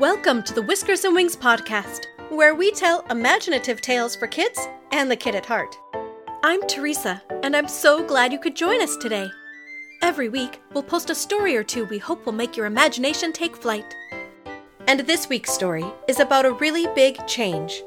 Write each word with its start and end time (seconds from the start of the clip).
Welcome 0.00 0.42
to 0.44 0.54
the 0.54 0.62
Whiskers 0.62 1.04
and 1.04 1.14
Wings 1.14 1.36
podcast, 1.36 2.06
where 2.30 2.54
we 2.54 2.72
tell 2.72 3.04
imaginative 3.10 3.82
tales 3.82 4.16
for 4.16 4.26
kids 4.26 4.58
and 4.92 5.10
the 5.10 5.14
kid 5.14 5.34
at 5.34 5.44
heart. 5.44 5.76
I'm 6.42 6.66
Teresa, 6.66 7.22
and 7.42 7.54
I'm 7.54 7.68
so 7.68 8.02
glad 8.02 8.32
you 8.32 8.38
could 8.38 8.56
join 8.56 8.80
us 8.80 8.96
today. 8.96 9.28
Every 10.00 10.30
week, 10.30 10.62
we'll 10.72 10.84
post 10.84 11.10
a 11.10 11.14
story 11.14 11.54
or 11.54 11.62
two 11.62 11.84
we 11.84 11.98
hope 11.98 12.24
will 12.24 12.32
make 12.32 12.56
your 12.56 12.64
imagination 12.64 13.30
take 13.30 13.54
flight. 13.54 13.94
And 14.88 15.00
this 15.00 15.28
week's 15.28 15.52
story 15.52 15.84
is 16.08 16.18
about 16.18 16.46
a 16.46 16.52
really 16.52 16.86
big 16.94 17.18
change. 17.26 17.82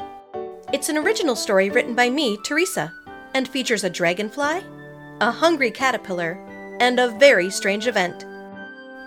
It's 0.72 0.90
an 0.90 1.00
original 1.00 1.36
story 1.36 1.72
written 1.72 1.96
by 1.96 2.12
me, 2.12 2.38
Teresa, 2.46 2.94
and 3.34 3.48
features 3.48 3.84
a 3.84 3.90
dragonfly, 3.90 4.62
a 5.20 5.32
hungry 5.32 5.72
caterpillar, 5.72 6.34
and 6.80 7.00
a 7.00 7.10
very 7.10 7.50
strange 7.50 7.88
event. 7.88 8.24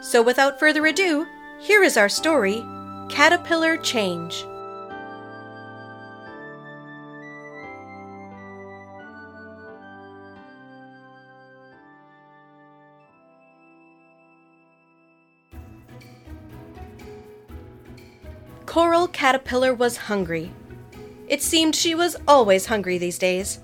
So 0.02 0.22
without 0.22 0.58
further 0.58 0.84
ado, 0.86 1.24
here 1.60 1.84
is 1.84 1.96
our 1.96 2.08
story 2.08 2.64
Caterpillar 3.08 3.76
Change. 3.78 4.44
Coral 18.66 19.08
Caterpillar 19.08 19.72
was 19.72 19.96
hungry. 19.96 20.52
It 21.28 21.40
seemed 21.40 21.74
she 21.74 21.94
was 21.94 22.16
always 22.28 22.66
hungry 22.66 22.98
these 22.98 23.18
days. 23.18 23.60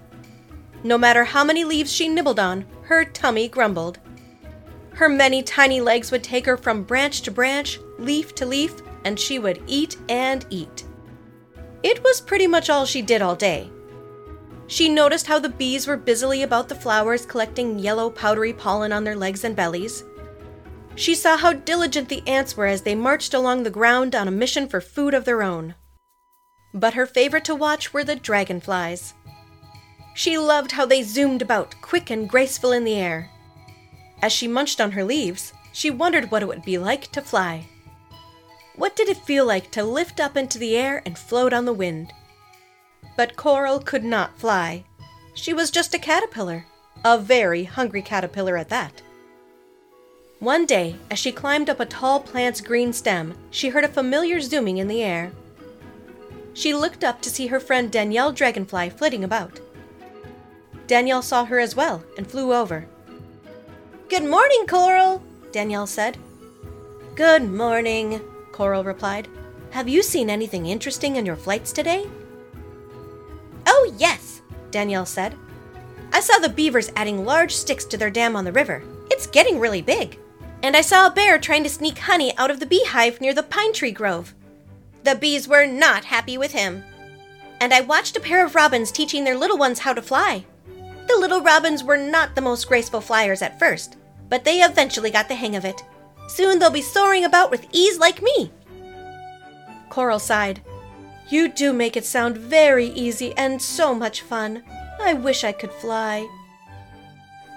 No 0.84 0.96
matter 0.96 1.24
how 1.24 1.44
many 1.44 1.64
leaves 1.64 1.92
she 1.92 2.08
nibbled 2.08 2.38
on, 2.38 2.64
her 2.84 3.04
tummy 3.04 3.48
grumbled. 3.48 3.98
Her 4.94 5.08
many 5.08 5.42
tiny 5.42 5.80
legs 5.80 6.10
would 6.10 6.24
take 6.24 6.46
her 6.46 6.56
from 6.56 6.84
branch 6.84 7.22
to 7.22 7.30
branch, 7.30 7.78
leaf 7.98 8.34
to 8.36 8.46
leaf, 8.46 8.80
and 9.04 9.18
she 9.18 9.38
would 9.38 9.62
eat 9.66 9.96
and 10.08 10.46
eat. 10.50 10.84
It 11.82 12.02
was 12.04 12.20
pretty 12.20 12.46
much 12.46 12.70
all 12.70 12.84
she 12.84 13.02
did 13.02 13.22
all 13.22 13.34
day. 13.34 13.70
She 14.66 14.88
noticed 14.88 15.26
how 15.26 15.38
the 15.38 15.48
bees 15.48 15.86
were 15.86 15.96
busily 15.96 16.42
about 16.42 16.68
the 16.68 16.74
flowers 16.74 17.26
collecting 17.26 17.78
yellow 17.78 18.08
powdery 18.08 18.52
pollen 18.52 18.92
on 18.92 19.04
their 19.04 19.16
legs 19.16 19.44
and 19.44 19.56
bellies. 19.56 20.04
She 20.94 21.14
saw 21.14 21.36
how 21.36 21.52
diligent 21.52 22.08
the 22.08 22.22
ants 22.26 22.56
were 22.56 22.66
as 22.66 22.82
they 22.82 22.94
marched 22.94 23.34
along 23.34 23.62
the 23.62 23.70
ground 23.70 24.14
on 24.14 24.28
a 24.28 24.30
mission 24.30 24.68
for 24.68 24.80
food 24.80 25.14
of 25.14 25.24
their 25.24 25.42
own. 25.42 25.74
But 26.72 26.94
her 26.94 27.06
favorite 27.06 27.44
to 27.46 27.54
watch 27.54 27.92
were 27.92 28.04
the 28.04 28.16
dragonflies. 28.16 29.14
She 30.14 30.38
loved 30.38 30.72
how 30.72 30.86
they 30.86 31.02
zoomed 31.02 31.42
about, 31.42 31.74
quick 31.80 32.10
and 32.10 32.28
graceful 32.28 32.72
in 32.72 32.84
the 32.84 32.96
air. 32.96 33.30
As 34.20 34.32
she 34.32 34.46
munched 34.46 34.80
on 34.80 34.92
her 34.92 35.04
leaves, 35.04 35.52
she 35.72 35.90
wondered 35.90 36.30
what 36.30 36.42
it 36.42 36.48
would 36.48 36.64
be 36.64 36.78
like 36.78 37.10
to 37.12 37.22
fly. 37.22 37.66
What 38.74 38.96
did 38.96 39.08
it 39.08 39.18
feel 39.18 39.44
like 39.44 39.70
to 39.72 39.84
lift 39.84 40.18
up 40.18 40.36
into 40.36 40.58
the 40.58 40.76
air 40.76 41.02
and 41.04 41.18
float 41.18 41.52
on 41.52 41.66
the 41.66 41.72
wind? 41.72 42.12
But 43.16 43.36
Coral 43.36 43.80
could 43.80 44.04
not 44.04 44.38
fly. 44.38 44.84
She 45.34 45.52
was 45.52 45.70
just 45.70 45.94
a 45.94 45.98
caterpillar, 45.98 46.64
a 47.04 47.18
very 47.18 47.64
hungry 47.64 48.00
caterpillar 48.00 48.56
at 48.56 48.70
that. 48.70 49.02
One 50.38 50.66
day, 50.66 50.96
as 51.10 51.18
she 51.18 51.32
climbed 51.32 51.68
up 51.68 51.80
a 51.80 51.86
tall 51.86 52.18
plant's 52.18 52.60
green 52.60 52.92
stem, 52.92 53.34
she 53.50 53.68
heard 53.68 53.84
a 53.84 53.88
familiar 53.88 54.40
zooming 54.40 54.78
in 54.78 54.88
the 54.88 55.02
air. 55.02 55.32
She 56.54 56.74
looked 56.74 57.04
up 57.04 57.20
to 57.22 57.30
see 57.30 57.46
her 57.48 57.60
friend 57.60 57.92
Danielle 57.92 58.32
Dragonfly 58.32 58.90
flitting 58.90 59.22
about. 59.22 59.60
Danielle 60.86 61.22
saw 61.22 61.44
her 61.44 61.58
as 61.58 61.76
well 61.76 62.02
and 62.16 62.26
flew 62.26 62.52
over. 62.52 62.86
Good 64.08 64.24
morning, 64.24 64.66
Coral, 64.66 65.22
Danielle 65.52 65.86
said. 65.86 66.18
Good 67.14 67.44
morning, 67.50 68.20
Coral 68.52 68.84
replied. 68.84 69.28
Have 69.70 69.88
you 69.88 70.02
seen 70.02 70.30
anything 70.30 70.66
interesting 70.66 71.16
in 71.16 71.26
your 71.26 71.36
flights 71.36 71.72
today? 71.72 72.06
Oh, 73.66 73.94
yes, 73.96 74.42
Danielle 74.70 75.06
said. 75.06 75.34
I 76.12 76.20
saw 76.20 76.38
the 76.38 76.48
beavers 76.48 76.92
adding 76.94 77.24
large 77.24 77.54
sticks 77.54 77.86
to 77.86 77.96
their 77.96 78.10
dam 78.10 78.36
on 78.36 78.44
the 78.44 78.52
river. 78.52 78.82
It's 79.10 79.26
getting 79.26 79.58
really 79.58 79.80
big. 79.80 80.18
And 80.62 80.76
I 80.76 80.82
saw 80.82 81.06
a 81.06 81.10
bear 81.10 81.38
trying 81.38 81.64
to 81.64 81.70
sneak 81.70 81.98
honey 81.98 82.36
out 82.36 82.50
of 82.50 82.60
the 82.60 82.66
beehive 82.66 83.20
near 83.20 83.34
the 83.34 83.42
pine 83.42 83.72
tree 83.72 83.90
grove. 83.90 84.34
The 85.04 85.14
bees 85.14 85.48
were 85.48 85.66
not 85.66 86.04
happy 86.04 86.38
with 86.38 86.52
him. 86.52 86.84
And 87.60 87.72
I 87.72 87.80
watched 87.80 88.16
a 88.16 88.20
pair 88.20 88.44
of 88.44 88.54
robins 88.54 88.92
teaching 88.92 89.24
their 89.24 89.36
little 89.36 89.58
ones 89.58 89.80
how 89.80 89.92
to 89.94 90.02
fly. 90.02 90.44
The 91.08 91.16
little 91.16 91.40
robins 91.40 91.82
were 91.82 91.96
not 91.96 92.34
the 92.34 92.40
most 92.40 92.68
graceful 92.68 93.00
flyers 93.00 93.42
at 93.42 93.58
first, 93.58 93.96
but 94.28 94.44
they 94.44 94.62
eventually 94.62 95.10
got 95.10 95.28
the 95.28 95.34
hang 95.34 95.56
of 95.56 95.64
it. 95.64 95.82
Soon 96.28 96.58
they'll 96.58 96.70
be 96.70 96.82
soaring 96.82 97.24
about 97.24 97.50
with 97.50 97.66
ease 97.72 97.98
like 97.98 98.22
me. 98.22 98.50
Coral 99.90 100.18
sighed. 100.18 100.62
You 101.28 101.48
do 101.48 101.72
make 101.72 101.96
it 101.96 102.04
sound 102.04 102.36
very 102.36 102.86
easy 102.86 103.34
and 103.36 103.60
so 103.60 103.94
much 103.94 104.22
fun. 104.22 104.62
I 105.00 105.14
wish 105.14 105.44
I 105.44 105.52
could 105.52 105.72
fly. 105.72 106.28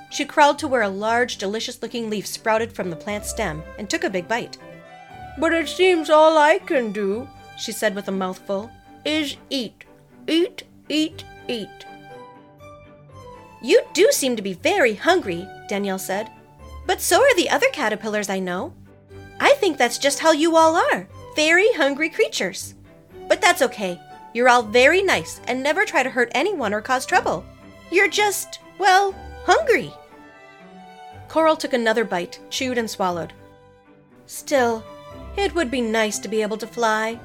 She 0.09 0.25
crawled 0.25 0.59
to 0.59 0.67
where 0.67 0.81
a 0.81 0.89
large, 0.89 1.37
delicious 1.37 1.81
looking 1.81 2.09
leaf 2.09 2.25
sprouted 2.25 2.71
from 2.71 2.89
the 2.89 2.95
plant's 2.95 3.29
stem 3.29 3.63
and 3.77 3.89
took 3.89 4.03
a 4.03 4.09
big 4.09 4.27
bite. 4.27 4.57
But 5.37 5.53
it 5.53 5.67
seems 5.67 6.09
all 6.09 6.37
I 6.37 6.59
can 6.59 6.91
do, 6.91 7.27
she 7.57 7.71
said 7.71 7.95
with 7.95 8.07
a 8.07 8.13
mouthful, 8.13 8.71
is 9.03 9.35
eat. 9.49 9.83
Eat, 10.27 10.63
eat, 10.87 11.25
eat. 11.47 11.85
You 13.61 13.81
do 13.93 14.09
seem 14.11 14.35
to 14.35 14.41
be 14.41 14.53
very 14.53 14.93
hungry, 14.93 15.47
Danielle 15.67 15.99
said. 15.99 16.29
But 16.85 17.01
so 17.01 17.21
are 17.21 17.35
the 17.35 17.49
other 17.49 17.67
caterpillars 17.73 18.29
I 18.29 18.39
know. 18.39 18.73
I 19.39 19.53
think 19.55 19.77
that's 19.77 19.97
just 19.97 20.19
how 20.19 20.31
you 20.31 20.55
all 20.55 20.75
are 20.75 21.07
very 21.35 21.71
hungry 21.73 22.09
creatures. 22.09 22.75
But 23.27 23.41
that's 23.41 23.61
okay. 23.61 23.99
You're 24.33 24.49
all 24.49 24.63
very 24.63 25.01
nice 25.01 25.41
and 25.47 25.61
never 25.61 25.85
try 25.85 26.03
to 26.03 26.09
hurt 26.09 26.31
anyone 26.33 26.73
or 26.73 26.81
cause 26.81 27.05
trouble. 27.05 27.45
You're 27.91 28.09
just, 28.09 28.59
well, 28.77 29.13
hungry. 29.45 29.91
Coral 31.27 31.55
took 31.55 31.73
another 31.73 32.05
bite, 32.05 32.39
chewed 32.49 32.77
and 32.77 32.89
swallowed. 32.89 33.33
Still, 34.25 34.83
it 35.37 35.53
would 35.53 35.69
be 35.69 35.81
nice 35.81 36.19
to 36.19 36.29
be 36.29 36.41
able 36.41 36.57
to 36.57 36.67
fly. 36.67 37.19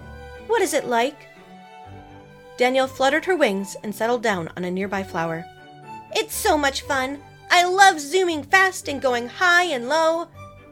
What 0.48 0.62
is 0.62 0.74
it 0.74 0.86
like? 0.86 1.28
Danielle 2.56 2.88
fluttered 2.88 3.24
her 3.24 3.36
wings 3.36 3.76
and 3.82 3.94
settled 3.94 4.22
down 4.22 4.50
on 4.56 4.64
a 4.64 4.70
nearby 4.70 5.02
flower. 5.02 5.46
It's 6.12 6.34
so 6.34 6.58
much 6.58 6.82
fun. 6.82 7.22
I 7.50 7.64
love 7.64 8.00
zooming 8.00 8.44
fast 8.44 8.88
and 8.88 9.02
going 9.02 9.28
high 9.28 9.64
and 9.64 9.88
low. 9.88 10.28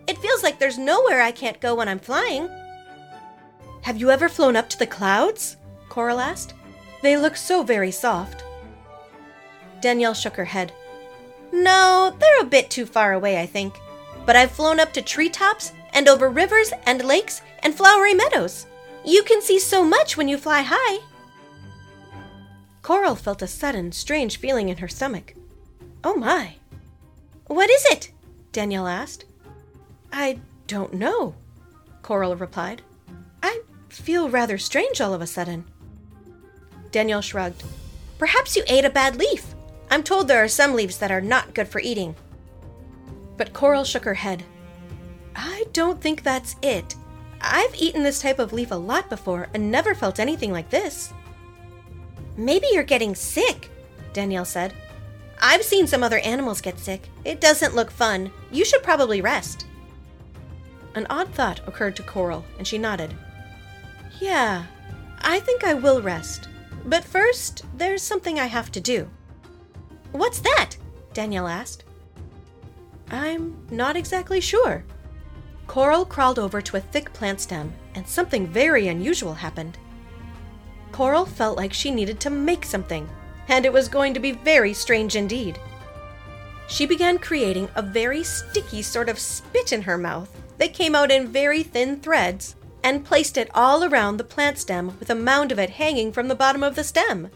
It 0.07 0.19
feels 0.19 0.43
like 0.43 0.59
there's 0.59 0.79
nowhere 0.79 1.21
I 1.21 1.33
can't 1.33 1.61
go 1.61 1.75
when 1.75 1.89
I'm 1.89 1.99
flying. 1.99 2.49
Have 3.83 3.99
you 3.99 4.11
ever 4.11 4.29
flown 4.29 4.57
up 4.57 4.69
to 4.71 4.79
the 4.79 4.87
clouds? 4.87 5.57
Coral 5.89 6.21
asked. 6.21 6.55
They 7.03 7.17
look 7.17 7.37
so 7.37 7.63
very 7.63 7.91
soft. 7.91 8.45
Danielle 9.81 10.15
shook 10.15 10.37
her 10.37 10.45
head. 10.45 10.73
No, 11.53 12.15
they're 12.19 12.41
a 12.41 12.45
bit 12.45 12.71
too 12.71 12.87
far 12.87 13.13
away, 13.13 13.41
I 13.41 13.47
think. 13.47 13.75
But 14.27 14.37
I've 14.37 14.53
flown 14.53 14.79
up 14.79 14.93
to 14.93 15.03
treetops 15.03 15.73
and 15.93 16.09
over 16.09 16.29
rivers 16.29 16.73
and 16.87 17.05
lakes 17.05 17.41
and 17.63 17.75
flowery 17.75 18.15
meadows. 18.15 18.67
You 19.05 19.23
can 19.23 19.41
see 19.41 19.59
so 19.59 19.85
much 19.85 20.17
when 20.17 20.29
you 20.29 20.37
fly 20.37 20.63
high. 20.67 21.01
Coral 22.83 23.15
felt 23.15 23.43
a 23.43 23.47
sudden, 23.47 23.93
strange 23.93 24.39
feeling 24.39 24.69
in 24.69 24.79
her 24.79 24.89
stomach. 24.89 25.35
Oh 26.05 26.15
my! 26.15 26.58
What 27.49 27.71
is 27.71 27.85
it? 27.87 28.13
Danielle 28.53 28.87
asked. 28.87 29.25
I 30.13 30.41
don't 30.67 30.95
know, 30.95 31.35
Coral 32.03 32.37
replied. 32.37 32.83
I 33.43 33.63
feel 33.89 34.29
rather 34.31 34.59
strange 34.59 35.01
all 35.01 35.15
of 35.15 35.21
a 35.21 35.27
sudden. 35.27 35.65
Danielle 36.91 37.23
shrugged. 37.23 37.65
Perhaps 38.19 38.57
you 38.57 38.63
ate 38.67 38.85
a 38.85 38.91
bad 38.91 39.17
leaf. 39.17 39.55
I'm 39.91 40.03
told 40.03 40.29
there 40.29 40.43
are 40.43 40.49
some 40.49 40.75
leaves 40.75 40.99
that 40.99 41.11
are 41.11 41.21
not 41.21 41.55
good 41.55 41.69
for 41.69 41.81
eating. 41.81 42.15
But 43.37 43.53
Coral 43.53 43.85
shook 43.85 44.05
her 44.05 44.15
head. 44.15 44.45
I 45.35 45.65
don't 45.73 46.01
think 46.01 46.23
that's 46.23 46.57
it. 46.63 46.95
I've 47.41 47.75
eaten 47.75 48.03
this 48.03 48.21
type 48.21 48.39
of 48.39 48.53
leaf 48.53 48.73
a 48.73 48.75
lot 48.75 49.09
before 49.09 49.49
and 49.55 49.71
never 49.71 49.95
felt 49.95 50.19
anything 50.19 50.53
like 50.53 50.69
this. 50.71 51.13
Maybe 52.37 52.67
you're 52.73 52.83
getting 52.83 53.15
sick, 53.15 53.71
Danielle 54.13 54.45
said. 54.45 54.75
I've 55.41 55.63
seen 55.63 55.87
some 55.87 56.03
other 56.03 56.19
animals 56.19 56.61
get 56.61 56.79
sick. 56.79 57.09
It 57.25 57.41
doesn't 57.41 57.75
look 57.75 57.91
fun. 57.91 58.31
You 58.51 58.65
should 58.65 58.83
probably 58.83 59.21
rest. 59.21 59.67
An 60.95 61.07
odd 61.11 61.33
thought 61.33 61.61
occurred 61.69 61.97
to 61.97 62.03
Coral, 62.03 62.45
and 62.59 62.67
she 62.67 62.79
nodded. 62.79 63.15
Yeah, 64.21 64.65
I 65.21 65.41
think 65.41 65.65
I 65.65 65.75
will 65.75 66.03
rest. 66.03 66.49
But 66.87 67.05
first, 67.05 67.65
there's 67.77 68.03
something 68.03 68.41
I 68.41 68.47
have 68.47 68.73
to 68.73 68.81
do. 68.81 69.09
What's 70.13 70.41
that? 70.41 70.77
Danielle 71.13 71.49
asked. 71.49 71.85
I'm 73.11 73.57
not 73.71 73.97
exactly 73.97 74.41
sure. 74.41 74.85
Coral 75.67 76.05
crawled 76.05 76.39
over 76.39 76.61
to 76.63 76.77
a 76.77 76.81
thick 76.81 77.13
plant 77.13 77.41
stem, 77.41 77.73
and 77.95 78.07
something 78.07 78.47
very 78.47 78.89
unusual 78.89 79.35
happened. 79.35 79.79
Coral 80.93 81.27
felt 81.27 81.57
like 81.57 81.73
she 81.73 81.91
needed 81.91 82.19
to 82.21 82.31
make 82.31 82.65
something, 82.65 83.09
and 83.49 83.65
it 83.65 83.73
was 83.73 83.89
going 83.89 84.15
to 84.15 84.21
be 84.21 84.33
very 84.33 84.73
strange 84.73 85.17
indeed. 85.17 85.59
She 86.69 86.87
began 86.87 87.19
creating 87.19 87.69
a 87.75 87.83
very 87.83 88.23
sticky 88.23 88.83
sort 88.83 89.09
of 89.09 89.19
spit 89.19 89.73
in 89.73 89.83
her 89.83 89.97
mouth 89.97 90.31
that 90.59 90.75
came 90.75 90.95
out 90.95 91.11
in 91.11 91.29
very 91.29 91.63
thin 91.63 92.01
threads 92.01 92.57
and 92.85 93.05
placed 93.05 93.37
it 93.37 93.51
all 93.55 93.85
around 93.85 94.17
the 94.17 94.25
plant 94.25 94.59
stem 94.59 94.99
with 94.99 95.11
a 95.11 95.15
mound 95.15 95.51
of 95.51 95.59
it 95.59 95.71
hanging 95.71 96.13
from 96.13 96.29
the 96.29 96.35
bottom 96.35 96.63
of 96.63 96.77
the 96.77 96.85
stem. 96.85 97.31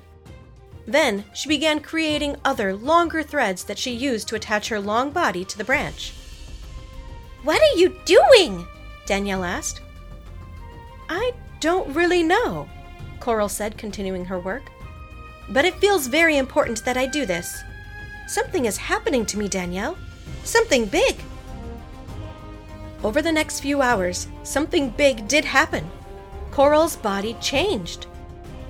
Then 0.86 1.24
she 1.32 1.48
began 1.48 1.80
creating 1.80 2.36
other 2.44 2.74
longer 2.74 3.22
threads 3.22 3.64
that 3.64 3.78
she 3.78 3.92
used 3.92 4.28
to 4.28 4.34
attach 4.34 4.68
her 4.68 4.80
long 4.80 5.10
body 5.10 5.44
to 5.44 5.58
the 5.58 5.64
branch. 5.64 6.12
What 7.42 7.60
are 7.60 7.78
you 7.78 7.96
doing? 8.04 8.66
Danielle 9.06 9.44
asked. 9.44 9.80
I 11.08 11.32
don't 11.60 11.94
really 11.94 12.22
know, 12.22 12.68
Coral 13.20 13.48
said, 13.48 13.78
continuing 13.78 14.24
her 14.24 14.38
work. 14.38 14.70
But 15.50 15.64
it 15.64 15.80
feels 15.80 16.06
very 16.06 16.36
important 16.36 16.84
that 16.84 16.96
I 16.96 17.06
do 17.06 17.26
this. 17.26 17.62
Something 18.26 18.64
is 18.64 18.76
happening 18.76 19.26
to 19.26 19.38
me, 19.38 19.48
Danielle. 19.48 19.98
Something 20.44 20.86
big. 20.86 21.16
Over 23.04 23.20
the 23.20 23.32
next 23.32 23.60
few 23.60 23.82
hours, 23.82 24.28
something 24.44 24.90
big 24.90 25.26
did 25.28 25.44
happen. 25.44 25.90
Coral's 26.50 26.96
body 26.96 27.34
changed. 27.40 28.06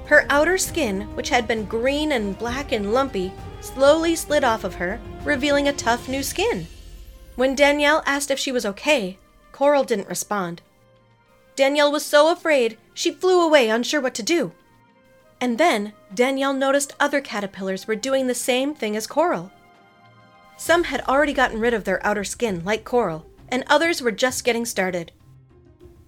Her 0.07 0.27
outer 0.31 0.59
skin, 0.59 1.03
which 1.15 1.29
had 1.29 1.47
been 1.47 1.65
green 1.65 2.13
and 2.13 2.39
black 2.39 2.73
and 2.73 2.93
lumpy, 2.93 3.33
slowly 3.61 4.17
slid 4.17 4.45
off 4.45 4.65
of 4.65 4.75
her, 4.75 5.01
revealing 5.25 5.69
a 5.69 5.73
tough 5.73 6.09
new 6.09 6.23
skin. 6.23 6.67
When 7.37 7.55
Danielle 7.55 8.03
asked 8.07 8.31
if 8.31 8.39
she 8.39 8.53
was 8.53 8.67
okay, 8.67 9.19
Coral 9.53 9.85
didn't 9.85 10.09
respond. 10.09 10.63
Danielle 11.55 11.93
was 11.93 12.05
so 12.05 12.33
afraid, 12.33 12.79
she 12.95 13.13
flew 13.13 13.41
away, 13.47 13.69
unsure 13.69 14.01
what 14.01 14.15
to 14.15 14.23
do. 14.23 14.53
And 15.43 15.59
then 15.59 15.93
Danielle 16.15 16.55
noticed 16.55 16.95
other 17.01 17.21
caterpillars 17.21 17.89
were 17.89 17.97
doing 17.97 18.29
the 18.29 18.35
same 18.35 18.77
thing 18.77 18.97
as 18.97 19.09
Coral. 19.09 19.51
Some 20.57 20.85
had 20.85 21.01
already 21.09 21.33
gotten 21.33 21.59
rid 21.59 21.75
of 21.75 21.83
their 21.83 22.05
outer 22.07 22.23
skin, 22.23 22.65
like 22.65 22.85
Coral, 22.85 23.27
and 23.49 23.65
others 23.67 24.01
were 24.01 24.13
just 24.13 24.45
getting 24.45 24.65
started. 24.65 25.11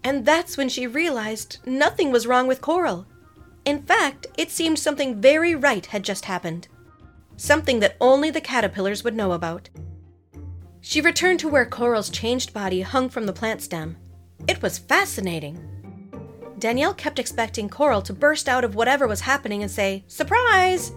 And 0.04 0.24
that's 0.24 0.56
when 0.56 0.68
she 0.68 0.86
realized 0.86 1.58
nothing 1.66 2.12
was 2.12 2.28
wrong 2.28 2.46
with 2.46 2.60
Coral. 2.60 3.06
In 3.64 3.82
fact, 3.82 4.28
it 4.38 4.52
seemed 4.52 4.78
something 4.78 5.20
very 5.20 5.56
right 5.56 5.84
had 5.84 6.04
just 6.04 6.26
happened. 6.26 6.68
Something 7.36 7.80
that 7.80 7.96
only 8.00 8.30
the 8.30 8.40
caterpillars 8.40 9.02
would 9.02 9.16
know 9.16 9.32
about. 9.32 9.68
She 10.80 11.00
returned 11.00 11.40
to 11.40 11.48
where 11.48 11.66
Coral's 11.66 12.08
changed 12.08 12.54
body 12.54 12.82
hung 12.82 13.08
from 13.08 13.26
the 13.26 13.32
plant 13.32 13.62
stem. 13.62 13.96
It 14.46 14.62
was 14.62 14.78
fascinating. 14.78 15.73
Danielle 16.64 16.94
kept 16.94 17.18
expecting 17.18 17.68
Coral 17.68 18.00
to 18.00 18.14
burst 18.14 18.48
out 18.48 18.64
of 18.64 18.74
whatever 18.74 19.06
was 19.06 19.20
happening 19.20 19.62
and 19.62 19.70
say, 19.70 20.02
Surprise! 20.08 20.92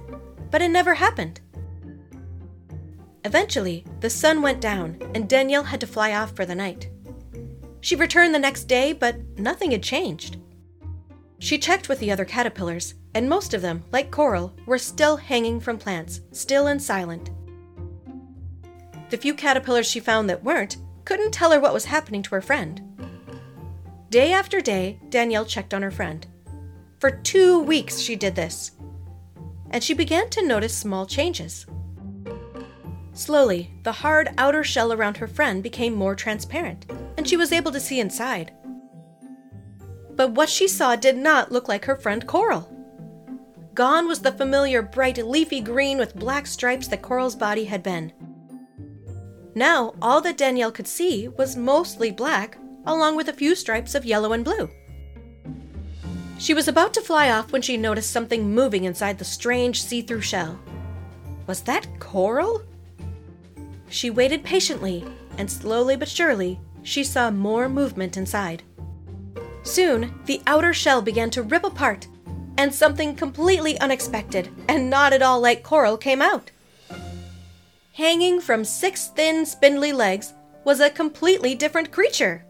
But 0.50 0.62
it 0.62 0.70
never 0.70 0.94
happened. 0.94 1.42
Eventually, 3.26 3.84
the 4.00 4.10
sun 4.10 4.42
went 4.42 4.62
down, 4.62 4.98
and 5.14 5.28
Danielle 5.28 5.66
had 5.66 5.82
to 5.82 5.86
fly 5.86 6.14
off 6.14 6.34
for 6.34 6.46
the 6.46 6.56
night. 6.56 6.90
She 7.82 7.98
returned 7.98 8.34
the 8.34 8.40
next 8.40 8.70
day, 8.70 8.94
but 8.94 9.18
nothing 9.38 9.72
had 9.72 9.84
changed. 9.84 10.38
She 11.40 11.58
checked 11.58 11.90
with 11.90 12.00
the 12.00 12.14
other 12.14 12.24
caterpillars, 12.24 12.94
and 13.14 13.28
most 13.28 13.54
of 13.54 13.62
them, 13.62 13.84
like 13.92 14.10
Coral, 14.10 14.56
were 14.66 14.78
still 14.78 15.18
hanging 15.18 15.60
from 15.60 15.78
plants, 15.78 16.22
still 16.32 16.68
and 16.68 16.82
silent. 16.82 17.30
The 19.10 19.18
few 19.18 19.34
caterpillars 19.34 19.86
she 19.86 20.00
found 20.00 20.30
that 20.30 20.46
weren't 20.46 20.78
couldn't 21.04 21.34
tell 21.34 21.52
her 21.52 21.60
what 21.60 21.74
was 21.74 21.84
happening 21.84 22.24
to 22.24 22.36
her 22.36 22.42
friend. 22.42 22.97
Day 24.10 24.32
after 24.32 24.62
day, 24.62 25.00
Danielle 25.10 25.46
checked 25.46 25.74
on 25.74 25.82
her 25.82 25.92
friend. 25.92 26.26
For 27.00 27.12
two 27.12 27.60
weeks 27.60 28.00
she 28.00 28.16
did 28.16 28.36
this, 28.36 28.72
and 29.70 29.84
she 29.84 29.94
began 29.94 30.30
to 30.30 30.48
notice 30.48 30.74
small 30.76 31.06
changes. 31.06 31.66
Slowly, 33.12 33.72
the 33.84 33.92
hard 33.92 34.30
outer 34.38 34.64
shell 34.64 34.94
around 34.94 35.18
her 35.18 35.28
friend 35.28 35.62
became 35.62 35.94
more 35.94 36.16
transparent, 36.16 36.86
and 37.18 37.28
she 37.28 37.36
was 37.36 37.52
able 37.52 37.72
to 37.72 37.80
see 37.80 38.00
inside. 38.00 38.54
But 40.16 40.32
what 40.32 40.50
she 40.50 40.68
saw 40.68 40.96
did 40.96 41.18
not 41.18 41.52
look 41.52 41.68
like 41.68 41.84
her 41.86 41.98
friend 41.98 42.26
Coral. 42.26 42.72
Gone 43.74 44.08
was 44.08 44.22
the 44.22 44.32
familiar 44.32 44.82
bright 44.82 45.18
leafy 45.18 45.60
green 45.60 45.98
with 45.98 46.16
black 46.16 46.48
stripes 46.48 46.88
that 46.88 47.02
Coral's 47.02 47.36
body 47.36 47.66
had 47.66 47.84
been. 47.84 48.14
Now, 49.54 49.96
all 50.02 50.22
that 50.22 50.38
Danielle 50.38 50.72
could 50.72 50.88
see 50.88 51.28
was 51.28 51.56
mostly 51.56 52.12
black, 52.12 52.58
along 52.88 53.16
with 53.16 53.30
a 53.30 53.34
few 53.34 53.54
stripes 53.54 53.94
of 53.94 54.06
yellow 54.06 54.34
and 54.34 54.44
blue. 54.44 54.70
She 56.40 56.54
was 56.54 56.68
about 56.68 56.94
to 56.96 57.02
fly 57.02 57.30
off 57.30 57.52
when 57.52 57.62
she 57.62 57.78
noticed 57.78 58.12
something 58.12 58.54
moving 58.54 58.86
inside 58.86 59.20
the 59.20 59.26
strange 59.26 59.84
see 59.84 60.02
through 60.02 60.22
shell. 60.22 60.60
Was 61.46 61.62
that 61.62 61.88
Coral? 62.00 62.64
She 63.90 64.10
waited 64.10 64.44
patiently, 64.44 65.06
and 65.38 65.50
slowly 65.50 65.96
but 65.96 66.08
surely, 66.08 66.60
she 66.84 67.04
saw 67.04 67.32
more 67.32 67.70
movement 67.70 68.18
inside. 68.18 68.64
Soon, 69.64 70.14
the 70.26 70.42
outer 70.48 70.74
shell 70.74 71.02
began 71.02 71.30
to 71.32 71.44
rip 71.44 71.64
apart, 71.64 72.08
and 72.58 72.74
something 72.74 73.16
completely 73.16 73.80
unexpected 73.80 74.50
and 74.68 74.90
not 74.90 75.14
at 75.14 75.22
all 75.22 75.40
like 75.40 75.64
coral 75.64 75.98
came 75.98 76.22
out. 76.22 76.52
Hanging 77.94 78.40
from 78.40 78.64
six 78.64 79.08
thin, 79.08 79.46
spindly 79.46 79.92
legs 79.92 80.34
was 80.64 80.80
a 80.80 80.90
completely 80.90 81.56
different 81.56 81.92
creature. 81.92 82.44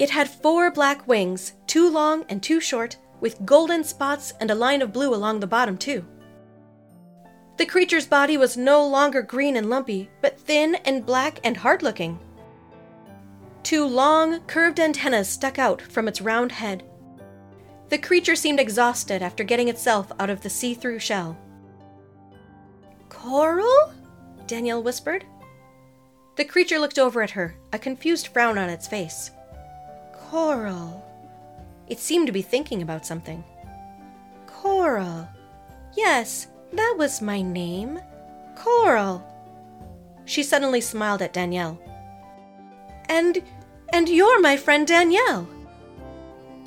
It 0.00 0.08
had 0.08 0.30
four 0.30 0.70
black 0.70 1.06
wings, 1.06 1.52
two 1.66 1.90
long 1.90 2.24
and 2.30 2.42
two 2.42 2.58
short, 2.58 2.96
with 3.20 3.44
golden 3.44 3.84
spots 3.84 4.32
and 4.40 4.50
a 4.50 4.54
line 4.54 4.80
of 4.80 4.94
blue 4.94 5.14
along 5.14 5.40
the 5.40 5.46
bottom, 5.46 5.76
too. 5.76 6.06
The 7.58 7.66
creature's 7.66 8.06
body 8.06 8.38
was 8.38 8.56
no 8.56 8.86
longer 8.86 9.20
green 9.20 9.56
and 9.56 9.68
lumpy, 9.68 10.08
but 10.22 10.40
thin 10.40 10.76
and 10.86 11.04
black 11.04 11.38
and 11.44 11.54
hard 11.54 11.82
looking. 11.82 12.18
Two 13.62 13.84
long, 13.84 14.40
curved 14.46 14.80
antennas 14.80 15.28
stuck 15.28 15.58
out 15.58 15.82
from 15.82 16.08
its 16.08 16.22
round 16.22 16.50
head. 16.52 16.82
The 17.90 17.98
creature 17.98 18.36
seemed 18.36 18.58
exhausted 18.58 19.20
after 19.20 19.44
getting 19.44 19.68
itself 19.68 20.10
out 20.18 20.30
of 20.30 20.40
the 20.40 20.48
see 20.48 20.72
through 20.72 21.00
shell. 21.00 21.36
Coral? 23.10 23.92
Danielle 24.46 24.82
whispered. 24.82 25.26
The 26.36 26.44
creature 26.46 26.78
looked 26.78 26.98
over 26.98 27.20
at 27.20 27.32
her, 27.32 27.54
a 27.74 27.78
confused 27.78 28.28
frown 28.28 28.56
on 28.56 28.70
its 28.70 28.88
face. 28.88 29.30
Coral. 30.30 31.04
It 31.88 31.98
seemed 31.98 32.28
to 32.28 32.32
be 32.32 32.40
thinking 32.40 32.82
about 32.82 33.04
something. 33.04 33.42
Coral. 34.46 35.28
Yes, 35.94 36.46
that 36.72 36.94
was 36.96 37.20
my 37.20 37.42
name. 37.42 37.98
Coral. 38.54 39.26
She 40.26 40.44
suddenly 40.44 40.80
smiled 40.80 41.20
at 41.20 41.32
Danielle. 41.32 41.80
And 43.08 43.42
and 43.92 44.08
you're 44.08 44.40
my 44.40 44.56
friend 44.56 44.86
Danielle. 44.86 45.48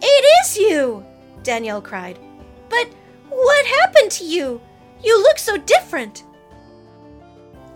It 0.01 0.25
is 0.41 0.57
you, 0.57 1.05
Danielle 1.43 1.81
cried. 1.81 2.19
But 2.67 2.89
what 3.29 3.65
happened 3.65 4.11
to 4.11 4.25
you? 4.25 4.59
You 5.01 5.23
look 5.23 5.39
so 5.39 5.55
different. 5.55 6.25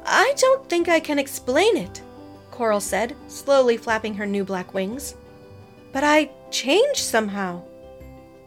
I 0.06 0.34
don't 0.36 0.68
think 0.68 0.90
I 0.90 1.00
can 1.00 1.18
explain 1.18 1.78
it, 1.78 2.02
Coral 2.52 2.82
said, 2.82 3.16
slowly 3.30 3.78
flapping 3.78 4.16
her 4.16 4.26
new 4.26 4.44
black 4.44 4.74
wings. 4.74 5.16
But 5.98 6.04
I 6.04 6.30
changed 6.52 7.00
somehow. 7.00 7.64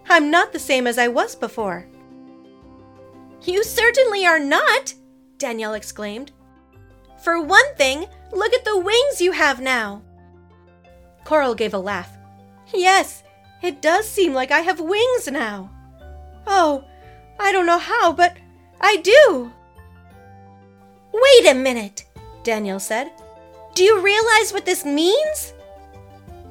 I'm 0.09 0.30
not 0.30 0.52
the 0.52 0.59
same 0.61 0.87
as 0.87 0.99
I 0.99 1.09
was 1.09 1.35
before. 1.35 1.85
You 3.42 3.64
certainly 3.64 4.25
are 4.25 4.38
not, 4.38 4.95
Danielle 5.37 5.75
exclaimed. 5.75 6.30
For 7.25 7.42
one 7.42 7.75
thing, 7.75 8.07
look 8.30 8.52
at 8.54 8.64
the 8.64 8.78
wings 8.78 9.21
you 9.21 9.33
have 9.33 9.61
now. 9.61 10.00
Coral 11.25 11.57
gave 11.57 11.75
a 11.75 11.78
laugh. 11.78 12.16
Yes, 12.73 13.25
it 13.62 13.83
does 13.83 14.09
seem 14.09 14.33
like 14.33 14.52
I 14.52 14.61
have 14.61 14.78
wings 14.78 15.26
now. 15.26 15.73
Oh, 16.47 16.85
I 17.40 17.50
don't 17.50 17.66
know 17.66 17.80
how, 17.80 18.12
but 18.12 18.37
I 18.80 18.99
do. 18.99 19.50
Wait 21.12 21.50
a 21.50 21.54
minute, 21.54 22.04
Danielle 22.45 22.78
said. 22.78 23.11
Do 23.75 23.83
you 23.83 24.00
realize 24.00 24.52
what 24.52 24.66
this 24.66 24.85
means? 24.85 25.52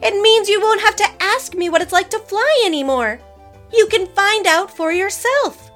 It 0.01 0.22
means 0.22 0.48
you 0.48 0.62
won't 0.62 0.82
have 0.82 0.96
to 0.98 1.10
ask 1.20 1.56
me 1.56 1.70
what 1.70 1.82
it's 1.82 1.91
like 1.91 2.10
to 2.12 2.20
fly 2.20 2.63
anymore. 2.65 3.20
You 3.74 3.88
can 3.88 4.08
find 4.08 4.48
out 4.48 4.75
for 4.75 4.91
yourself. 4.91 5.72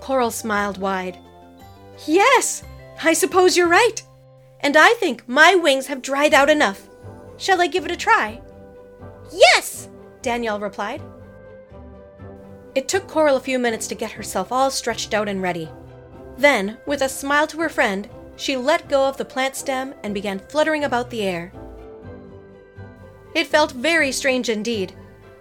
Coral 0.00 0.30
smiled 0.30 0.78
wide. 0.78 1.18
Yes, 2.06 2.62
I 3.02 3.12
suppose 3.12 3.56
you're 3.56 3.68
right. 3.68 4.02
And 4.60 4.76
I 4.76 4.94
think 4.94 5.28
my 5.28 5.54
wings 5.54 5.86
have 5.86 6.02
dried 6.02 6.34
out 6.34 6.50
enough. 6.50 6.88
Shall 7.36 7.60
I 7.60 7.66
give 7.66 7.84
it 7.84 7.90
a 7.90 7.96
try? 7.96 8.40
Yes, 9.32 9.88
Danielle 10.22 10.60
replied. 10.60 11.02
It 12.74 12.88
took 12.88 13.06
Coral 13.06 13.36
a 13.36 13.40
few 13.40 13.58
minutes 13.58 13.86
to 13.88 13.94
get 13.94 14.12
herself 14.12 14.52
all 14.52 14.70
stretched 14.70 15.14
out 15.14 15.28
and 15.28 15.42
ready. 15.42 15.68
Then, 16.36 16.78
with 16.86 17.02
a 17.02 17.08
smile 17.08 17.46
to 17.48 17.60
her 17.60 17.68
friend, 17.68 18.08
she 18.36 18.56
let 18.56 18.88
go 18.88 19.06
of 19.06 19.16
the 19.16 19.24
plant 19.24 19.56
stem 19.56 19.94
and 20.02 20.12
began 20.12 20.38
fluttering 20.38 20.84
about 20.84 21.10
the 21.10 21.22
air. 21.22 21.52
It 23.36 23.48
felt 23.48 23.72
very 23.72 24.12
strange 24.12 24.48
indeed. 24.48 24.94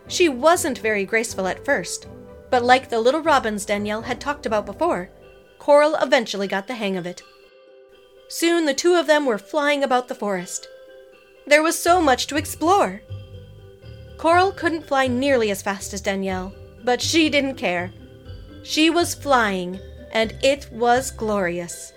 She 0.10 0.28
wasn't 0.28 0.80
very 0.80 1.06
graceful 1.06 1.48
at 1.48 1.64
first. 1.64 2.08
But 2.50 2.62
like 2.62 2.90
the 2.90 3.00
little 3.00 3.22
robins 3.22 3.66
Danielle 3.66 4.02
had 4.02 4.20
talked 4.20 4.46
about 4.46 4.66
before, 4.66 5.10
Coral 5.60 5.96
eventually 5.96 6.46
got 6.50 6.68
the 6.68 6.74
hang 6.74 6.98
of 6.98 7.06
it. 7.06 7.24
Soon 8.28 8.66
the 8.66 8.74
two 8.74 8.96
of 8.96 9.08
them 9.08 9.26
were 9.26 9.38
flying 9.38 9.82
about 9.82 10.10
the 10.10 10.14
forest. 10.14 10.68
There 11.48 11.64
was 11.64 11.80
so 11.80 12.02
much 12.02 12.28
to 12.28 12.36
explore. 12.36 13.02
Coral 14.18 14.52
couldn't 14.52 14.88
fly 14.88 15.08
nearly 15.08 15.50
as 15.50 15.62
fast 15.62 15.94
as 15.94 16.02
Danielle, 16.02 16.54
but 16.84 17.02
she 17.02 17.30
didn't 17.30 17.56
care. 17.56 17.94
She 18.64 18.90
was 18.90 19.16
flying, 19.16 19.80
and 20.12 20.38
it 20.44 20.70
was 20.70 21.12
glorious. 21.12 21.94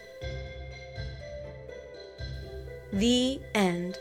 The 2.93 3.41
end. 3.53 3.99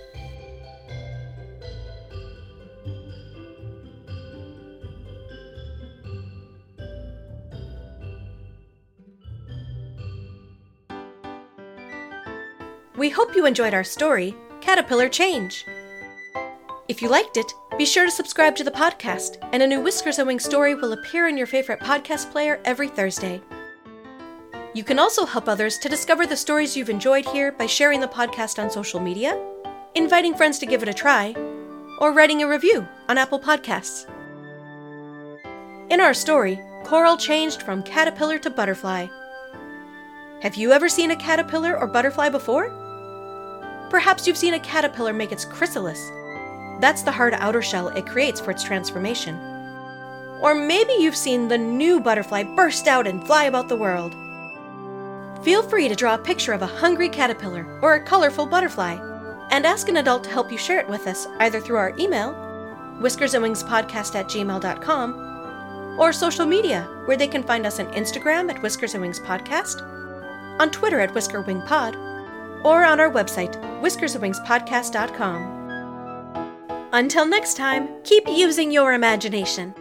We 12.97 13.11
hope 13.11 13.35
you 13.35 13.45
enjoyed 13.45 13.75
our 13.75 13.83
story, 13.83 14.35
Caterpillar 14.59 15.07
Change. 15.07 15.67
If 16.87 16.99
you 16.99 17.09
liked 17.09 17.37
it, 17.37 17.53
be 17.77 17.85
sure 17.85 18.05
to 18.05 18.11
subscribe 18.11 18.55
to 18.55 18.63
the 18.63 18.71
podcast, 18.71 19.37
and 19.53 19.61
a 19.61 19.67
new 19.67 19.81
Whiskers 19.81 20.17
and 20.17 20.25
Wings 20.25 20.43
story 20.43 20.73
will 20.73 20.93
appear 20.93 21.27
in 21.27 21.37
your 21.37 21.45
favorite 21.45 21.79
podcast 21.79 22.31
player 22.31 22.59
every 22.65 22.87
Thursday. 22.87 23.39
You 24.73 24.83
can 24.83 24.97
also 24.97 25.27
help 25.27 25.47
others 25.47 25.77
to 25.77 25.89
discover 25.89 26.25
the 26.25 26.35
stories 26.35 26.75
you've 26.75 26.89
enjoyed 26.89 27.27
here 27.27 27.51
by 27.51 27.67
sharing 27.67 27.99
the 27.99 28.07
podcast 28.07 28.57
on 28.57 28.71
social 28.71 28.99
media, 28.99 29.39
inviting 29.93 30.33
friends 30.33 30.57
to 30.57 30.65
give 30.65 30.81
it 30.81 30.89
a 30.89 30.93
try, 30.93 31.35
or 31.99 32.13
writing 32.13 32.41
a 32.41 32.47
review 32.47 32.87
on 33.09 33.19
Apple 33.19 33.39
Podcasts. 33.39 34.09
In 35.91 36.01
our 36.01 36.15
story, 36.15 36.59
Coral 36.83 37.15
changed 37.15 37.61
from 37.61 37.83
caterpillar 37.83 38.39
to 38.39 38.49
butterfly. 38.49 39.05
Have 40.41 40.55
you 40.55 40.71
ever 40.71 40.89
seen 40.89 41.11
a 41.11 41.15
caterpillar 41.15 41.79
or 41.79 41.85
butterfly 41.85 42.29
before? 42.29 42.86
Perhaps 43.89 44.27
you've 44.27 44.37
seen 44.37 44.53
a 44.53 44.59
caterpillar 44.59 45.13
make 45.13 45.31
its 45.31 45.45
chrysalis. 45.45 46.11
That's 46.81 47.03
the 47.03 47.11
hard 47.11 47.33
outer 47.35 47.61
shell 47.61 47.87
it 47.89 48.05
creates 48.05 48.39
for 48.39 48.51
its 48.51 48.63
transformation. 48.63 49.35
Or 50.41 50.53
maybe 50.53 50.93
you've 50.93 51.15
seen 51.15 51.47
the 51.47 51.57
new 51.57 51.99
butterfly 51.99 52.43
burst 52.43 52.87
out 52.87 53.07
and 53.07 53.25
fly 53.25 53.45
about 53.45 53.69
the 53.69 53.77
world. 53.77 54.15
Feel 55.43 55.63
free 55.63 55.87
to 55.87 55.95
draw 55.95 56.15
a 56.15 56.19
picture 56.19 56.53
of 56.53 56.61
a 56.61 56.67
hungry 56.67 57.09
caterpillar 57.09 57.79
or 57.81 57.95
a 57.95 58.03
colorful 58.03 58.45
butterfly 58.45 58.97
and 59.51 59.65
ask 59.65 59.87
an 59.87 59.97
adult 59.97 60.23
to 60.25 60.29
help 60.29 60.51
you 60.51 60.57
share 60.57 60.79
it 60.79 60.89
with 60.89 61.07
us 61.07 61.27
either 61.39 61.59
through 61.59 61.77
our 61.77 61.93
email, 61.97 62.33
whiskersandwingspodcast 62.99 64.15
at 64.15 64.27
gmail.com, 64.27 65.97
or 65.99 66.13
social 66.13 66.45
media, 66.45 66.83
where 67.05 67.17
they 67.17 67.27
can 67.27 67.43
find 67.43 67.65
us 67.65 67.79
on 67.79 67.87
Instagram 67.93 68.51
at 68.53 68.61
Whiskers 68.61 68.93
and 68.93 69.01
Wings 69.01 69.19
Podcast, 69.19 69.81
on 70.59 70.69
Twitter 70.69 70.99
at 70.99 71.13
Whisker 71.13 71.41
Wing 71.41 71.61
Pod, 71.61 71.95
or 72.63 72.83
on 72.83 72.99
our 72.99 73.11
website, 73.11 73.55
whiskersandwingspodcast.com. 73.81 75.57
Until 76.93 77.25
next 77.25 77.57
time, 77.57 77.89
keep 78.03 78.27
using 78.27 78.71
your 78.71 78.93
imagination. 78.93 79.73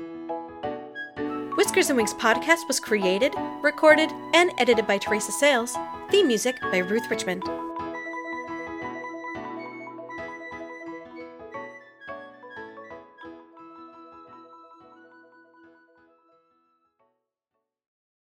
Whiskers 1.57 1.89
and 1.89 1.97
Wings 1.97 2.13
podcast 2.15 2.67
was 2.69 2.79
created, 2.81 3.35
recorded, 3.63 4.11
and 4.35 4.51
edited 4.59 4.87
by 4.87 4.99
Teresa 4.99 5.33
Sayles. 5.33 5.75
Theme 6.11 6.27
music 6.27 6.61
by 6.71 6.79
Ruth 6.79 7.11
Richmond. 7.11 7.43